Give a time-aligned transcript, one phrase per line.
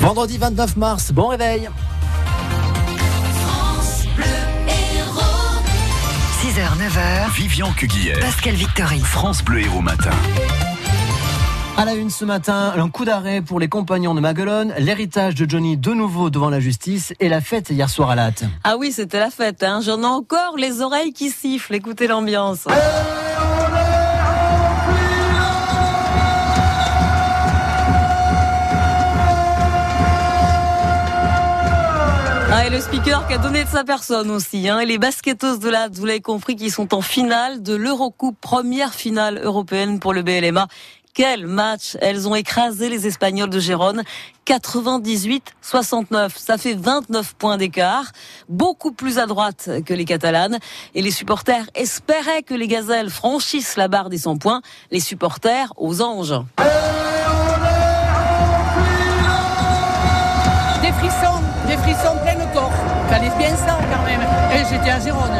[0.00, 1.68] Vendredi 29 mars, bon réveil.
[6.40, 7.30] 6h, 9h.
[7.34, 8.18] Vivian Cuguière.
[8.18, 8.98] Pascal Victory.
[9.00, 10.10] France Bleu Héros Matin.
[11.76, 15.48] À la une ce matin, un coup d'arrêt pour les compagnons de Maguelone, l'héritage de
[15.48, 18.44] Johnny de nouveau devant la justice et la fête hier soir à Latte.
[18.64, 19.62] Ah oui, c'était la fête.
[19.62, 19.80] Hein.
[19.84, 21.74] J'en ai encore les oreilles qui sifflent.
[21.74, 22.66] Écoutez l'ambiance.
[32.52, 34.68] Ah, et le speaker qui a donné de sa personne aussi.
[34.68, 34.80] Hein.
[34.80, 38.92] Et les basketteuses de Latte, vous l'avez compris, qui sont en finale de l'Eurocoupe, première
[38.92, 40.66] finale européenne pour le BLMA.
[41.14, 44.02] Quel match Elles ont écrasé les Espagnols de Gérone.
[44.48, 46.30] 98-69.
[46.34, 48.06] Ça fait 29 points d'écart.
[48.48, 50.58] Beaucoup plus à droite que les Catalanes.
[50.96, 54.60] Et les supporters espéraient que les Gazelles franchissent la barre des 100 points.
[54.90, 56.34] Les supporters aux anges.
[61.70, 62.72] Des frissons plein le corps.
[63.08, 64.20] Fallait bien ça quand même.
[64.52, 65.30] Et j'étais à Gérone.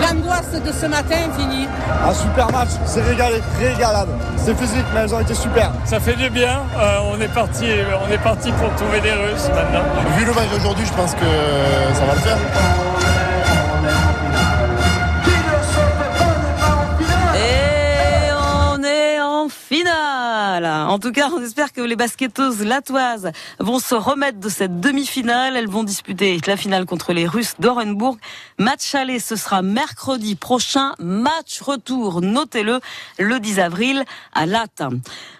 [0.00, 1.68] L'angoisse de ce matin finie.
[2.08, 4.08] Un super match, c'est régalé, régalade.
[4.36, 5.70] C'est physique, mais elles ont été super.
[5.84, 6.62] Ça fait du bien.
[6.78, 7.66] Euh, on est parti,
[8.06, 9.84] on est parti pour trouver des Russes maintenant.
[10.16, 11.26] Vu le match d'aujourd'hui, je pense que
[11.94, 12.38] ça va le faire.
[20.94, 25.56] En tout cas, on espère que les basketteuses latoises vont se remettre de cette demi-finale.
[25.56, 28.16] Elles vont disputer la finale contre les Russes d'Orenbourg.
[28.60, 30.92] Match aller, ce sera mercredi prochain.
[31.00, 32.78] Match retour, notez-le,
[33.18, 34.84] le 10 avril à Latte.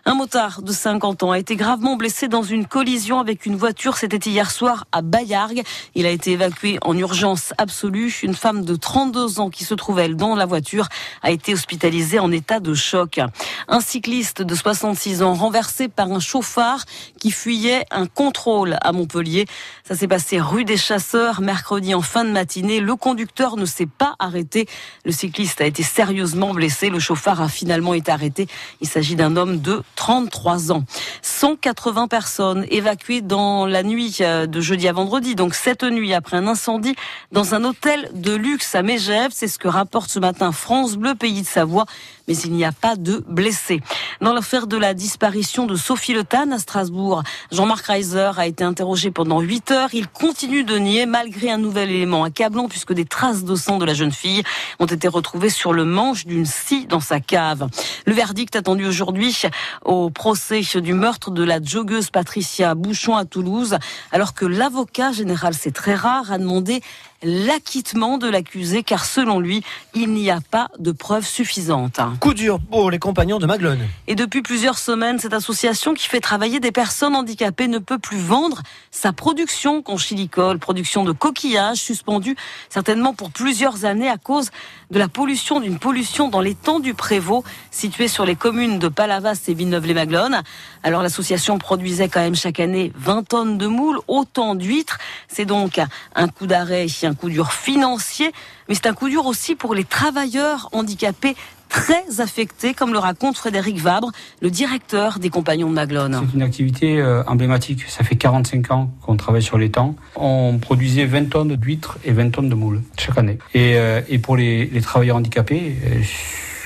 [0.07, 3.97] Un motard de 50 ans a été gravement blessé dans une collision avec une voiture.
[3.97, 5.63] C'était hier soir à Bayargues.
[5.95, 8.13] Il a été évacué en urgence absolue.
[8.25, 10.89] Une femme de 32 ans qui se trouvait dans la voiture
[11.23, 13.21] a été hospitalisée en état de choc.
[13.69, 16.87] Un cycliste de 66 ans renversé par un chauffard
[17.21, 19.45] qui fuyait un contrôle à Montpellier.
[19.87, 22.81] Ça s'est passé rue des Chasseurs mercredi en fin de matinée.
[22.81, 24.67] Le conducteur ne s'est pas arrêté.
[25.05, 26.89] Le cycliste a été sérieusement blessé.
[26.89, 28.47] Le chauffard a finalement été arrêté.
[28.81, 30.85] Il s'agit d'un homme de 33 ans.
[31.21, 36.39] 180 personnes évacuées dans la nuit euh, de jeudi à vendredi, donc cette nuit après
[36.39, 36.95] un incendie
[37.33, 39.31] dans un hôtel de luxe à Mégève.
[39.35, 41.85] C'est ce que rapporte ce matin France Bleu Pays de Savoie
[42.29, 43.81] mais il n'y a pas de blessés.
[44.21, 48.63] Dans l'affaire de la disparition de Sophie Le Tan à Strasbourg, Jean-Marc Reiser a été
[48.63, 49.89] interrogé pendant 8 heures.
[49.93, 53.85] Il continue de nier malgré un nouvel élément accablant puisque des traces de sang de
[53.85, 54.45] la jeune fille
[54.79, 57.67] ont été retrouvées sur le manche d'une scie dans sa cave.
[58.07, 59.43] Le verdict attendu aujourd'hui
[59.85, 63.77] au procès du meurtre de la joggeuse Patricia Bouchon à Toulouse,
[64.13, 66.81] alors que l'avocat général, c'est très rare, a demandé
[67.25, 69.65] l'acquittement de l'accusé car selon lui,
[69.95, 71.99] il n'y a pas de preuves suffisantes.
[72.21, 73.89] Coup dur pour les compagnons de Maglone.
[74.07, 78.19] Et depuis plusieurs semaines, cette association qui fait travailler des personnes handicapées ne peut plus
[78.19, 82.37] vendre sa production conchilicole, production de coquillages suspendue
[82.69, 84.51] certainement pour plusieurs années à cause
[84.91, 89.41] de la pollution, d'une pollution dans l'étang du Prévost, situé sur les communes de Palavas
[89.49, 90.43] et Villeneuve-les-Maglones.
[90.83, 94.99] Alors l'association produisait quand même chaque année 20 tonnes de moules, autant d'huîtres.
[95.29, 95.81] C'est donc
[96.15, 98.33] un coup d'arrêt, un coup dur financier,
[98.69, 101.37] mais c'est un coup dur aussi pour les travailleurs handicapés
[101.75, 106.21] très affectés, comme le raconte Frédéric Vabre, le directeur des Compagnons de Maglone.
[106.29, 107.85] C'est une activité euh, emblématique.
[107.89, 109.97] Ça fait 45 ans qu'on travaille sur les temps.
[110.15, 113.39] On produisait 20 tonnes d'huîtres et 20 tonnes de moules chaque année.
[113.55, 116.01] Et, euh, pour les, travailleurs handicapés, euh,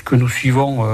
[0.05, 0.85] que nous suivons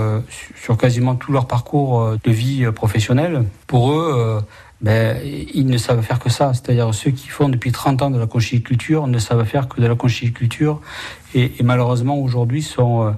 [0.61, 4.41] sur quasiment tout leur parcours de vie professionnelle, pour eux,
[4.81, 6.53] ben, ils ne savent faire que ça.
[6.53, 9.87] C'est-à-dire ceux qui font depuis 30 ans de la conchiliculture ne savent faire que de
[9.87, 10.81] la conchiliculture
[11.33, 13.15] et, malheureusement aujourd'hui sont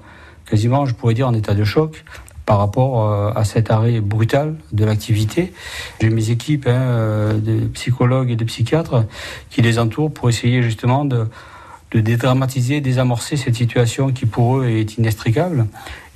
[0.49, 2.03] quasiment, je pourrais dire, en état de choc
[2.47, 5.51] par rapport à cet arrêt brutal de l'activité.
[5.99, 9.03] J'ai mes équipes hein, de psychologues et de psychiatres
[9.49, 11.27] qui les entourent pour essayer justement de,
[11.93, 15.67] dédramatiser, désamorcer cette situation qui pour eux est inextricable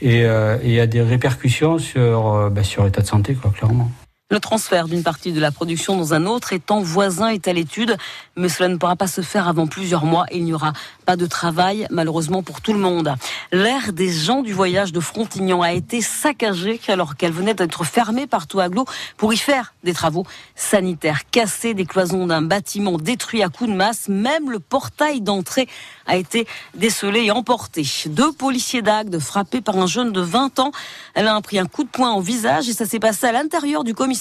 [0.02, 3.92] et, euh, a des répercussions sur, euh, ben, sur l'état de santé, clairement.
[4.32, 7.98] Le transfert d'une partie de la production dans un autre étant voisin est à l'étude,
[8.38, 10.72] mais cela ne pourra pas se faire avant plusieurs mois et il n'y aura
[11.06, 13.14] pas de travail, malheureusement pour tout le monde.
[13.52, 18.26] L'air des gens du voyage de Frontignan a été saccagé alors qu'elle venait d'être fermée
[18.26, 18.86] par Touaglo
[19.18, 20.26] pour y faire des travaux
[20.56, 21.30] sanitaires.
[21.30, 25.68] Cassés des cloisons d'un bâtiment détruit à coups de masse, même le portail d'entrée
[26.08, 27.86] a été décelé et emporté.
[28.06, 30.72] Deux policiers d'Agde frappés par un jeune de 20 ans.
[31.16, 33.84] Elle a pris un coup de poing au visage et ça s'est passé à l'intérieur
[33.84, 34.21] du commissariat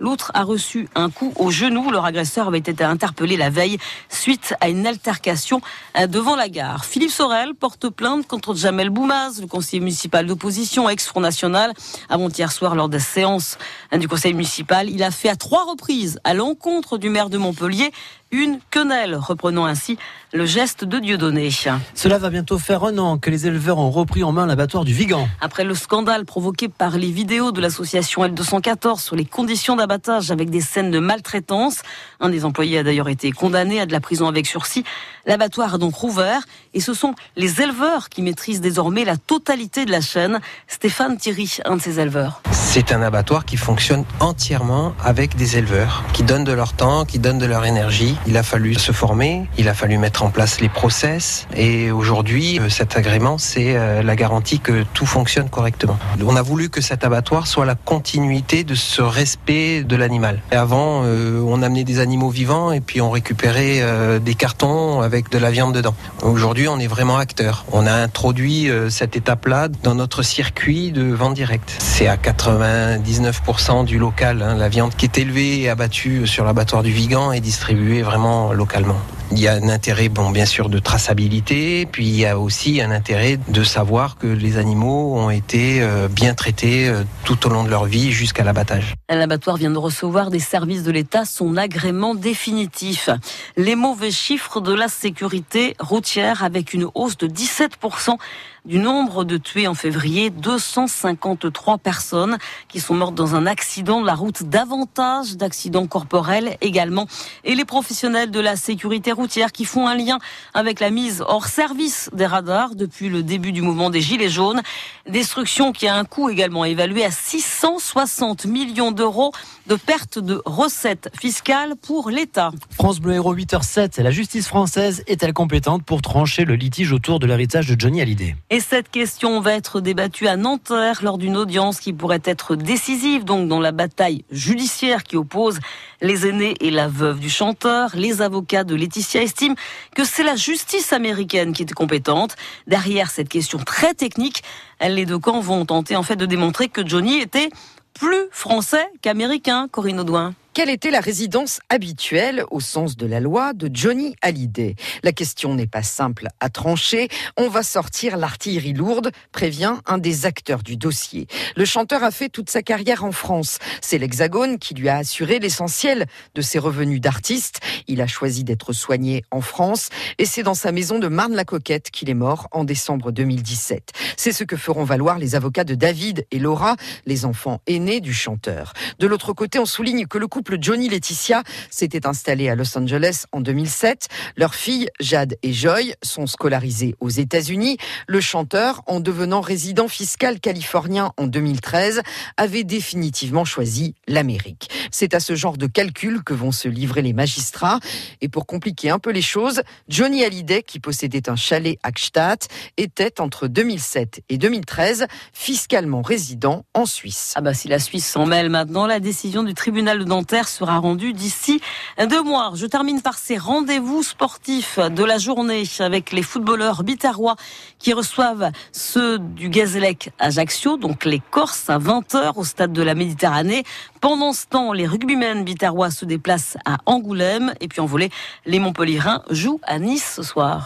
[0.00, 1.90] L'autre a reçu un coup au genou.
[1.90, 3.78] Leur agresseur avait été interpellé la veille
[4.08, 5.60] suite à une altercation
[5.98, 6.84] euh, devant la gare.
[6.84, 11.72] Philippe Sorel porte plainte contre Jamel Boumaz, le conseiller municipal d'opposition, ex-Front National.
[12.08, 13.58] Avant-hier soir, lors de la séance
[13.92, 17.38] euh, du conseil municipal, il a fait à trois reprises à l'encontre du maire de
[17.38, 17.92] Montpellier
[18.34, 19.96] une quenelle, reprenant ainsi
[20.34, 21.48] le geste de Dieudonné.
[21.94, 24.92] Cela va bientôt faire un an que les éleveurs ont repris en main l'abattoir du
[24.92, 25.28] Vigan.
[25.40, 30.50] Après le scandale provoqué par les vidéos de l'association L214 sur les conditions d'abattage avec
[30.50, 31.82] des scènes de maltraitance,
[32.18, 34.82] un des employés a d'ailleurs été condamné à de la prison avec sursis.
[35.24, 36.42] L'abattoir a donc rouvert
[36.74, 40.40] et ce sont les éleveurs qui maîtrisent désormais la totalité de la chaîne.
[40.66, 42.42] Stéphane Thierry, un de ces éleveurs.
[42.50, 47.20] C'est un abattoir qui fonctionne entièrement avec des éleveurs qui donnent de leur temps, qui
[47.20, 48.16] donnent de leur énergie.
[48.26, 52.58] Il a fallu se former, il a fallu mettre en place les process et aujourd'hui
[52.58, 55.98] euh, cet agrément c'est euh, la garantie que tout fonctionne correctement.
[56.24, 60.40] On a voulu que cet abattoir soit la continuité de ce respect de l'animal.
[60.50, 63.82] Avant euh, on amenait des animaux vivants et puis on récupérait
[64.20, 65.94] des cartons avec de la viande dedans.
[66.22, 67.64] Aujourd'hui on est vraiment acteur.
[67.72, 71.74] On a introduit cette étape-là dans notre circuit de vente directe.
[71.78, 76.82] C'est à 99% du local, hein, la viande qui est élevée et abattue sur l'abattoir
[76.82, 78.96] du Vigan est distribuée vraiment localement.
[79.30, 82.80] Il y a un intérêt, bon, bien sûr, de traçabilité, puis il y a aussi
[82.80, 87.50] un intérêt de savoir que les animaux ont été euh, bien traités euh, tout au
[87.50, 88.94] long de leur vie jusqu'à l'abattage.
[89.08, 93.08] L'abattoir vient de recevoir des services de l'État son agrément définitif.
[93.56, 98.16] Les mauvais chiffres de la sécurité routière avec une hausse de 17%
[98.64, 102.38] du nombre de tués en février, 253 personnes
[102.68, 107.06] qui sont mortes dans un accident de la route, davantage d'accidents corporels également.
[107.44, 110.18] Et les professionnels de la sécurité routière qui font un lien
[110.54, 114.62] avec la mise hors service des radars depuis le début du mouvement des Gilets jaunes.
[115.06, 119.32] Destruction qui a un coût également évalué à 660 millions d'euros
[119.66, 122.50] de perte de recettes fiscales pour l'État.
[122.70, 127.26] France Bleu Héros 8h07, la justice française est-elle compétente pour trancher le litige autour de
[127.26, 128.36] l'héritage de Johnny Hallyday?
[128.54, 133.24] Et cette question va être débattue à Nanterre lors d'une audience qui pourrait être décisive
[133.24, 135.58] donc dans la bataille judiciaire qui oppose
[136.00, 137.90] les aînés et la veuve du chanteur.
[137.94, 139.56] Les avocats de Laetitia estiment
[139.96, 142.36] que c'est la justice américaine qui est compétente.
[142.68, 144.44] Derrière cette question très technique,
[144.80, 147.48] les deux camps vont tenter en fait de démontrer que Johnny était
[147.92, 150.32] plus français qu'américain, Corinne Audouin.
[150.54, 154.76] Quelle était la résidence habituelle, au sens de la loi, de Johnny Hallyday?
[155.02, 157.08] La question n'est pas simple à trancher.
[157.36, 161.26] On va sortir l'artillerie lourde, prévient un des acteurs du dossier.
[161.56, 163.58] Le chanteur a fait toute sa carrière en France.
[163.80, 166.06] C'est l'Hexagone qui lui a assuré l'essentiel
[166.36, 167.58] de ses revenus d'artiste.
[167.88, 172.10] Il a choisi d'être soigné en France et c'est dans sa maison de Marne-la-Coquette qu'il
[172.10, 173.90] est mort en décembre 2017.
[174.16, 176.76] C'est ce que feront valoir les avocats de David et Laura,
[177.06, 178.72] les enfants aînés du chanteur.
[179.00, 183.24] De l'autre côté, on souligne que le couple Johnny Laetitia s'était installé à Los Angeles
[183.32, 184.08] en 2007.
[184.36, 187.78] Leurs filles, Jade et Joy, sont scolarisées aux États-Unis.
[188.06, 192.02] Le chanteur, en devenant résident fiscal californien en 2013,
[192.36, 194.68] avait définitivement choisi l'Amérique.
[194.90, 197.80] C'est à ce genre de calcul que vont se livrer les magistrats.
[198.20, 202.40] Et pour compliquer un peu les choses, Johnny Hallyday, qui possédait un chalet à Gstaad,
[202.76, 207.32] était entre 2007 et 2013 fiscalement résident en Suisse.
[207.36, 210.78] Ah bah si la Suisse s'en mêle maintenant, la décision du tribunal de Nanterre sera
[210.78, 211.60] rendu d'ici
[212.08, 212.52] deux mois.
[212.54, 217.36] Je termine par ces rendez-vous sportifs de la journée avec les footballeurs bitarois
[217.78, 222.94] qui reçoivent ceux du Gazélec Ajaccio, donc les Corses à 20h au stade de la
[222.94, 223.64] Méditerranée.
[224.00, 228.10] Pendant ce temps, les rugbymen bitarois se déplacent à Angoulême et puis en volée,
[228.46, 230.62] les Montpellierins jouent à Nice ce soir.